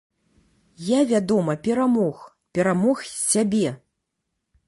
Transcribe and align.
Я, 0.85 0.99
вядома, 1.11 1.53
перамог, 1.67 2.17
перамог 2.59 2.97
сябе. 3.09 3.73